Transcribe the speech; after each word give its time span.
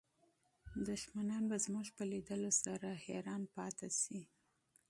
دښمنان 0.89 1.43
به 1.49 1.57
زموږ 1.65 1.87
په 1.97 2.03
لیدلو 2.11 2.51
سره 2.63 2.89
حیران 3.05 3.43
پاتې 3.55 3.89
شي. 4.01 4.21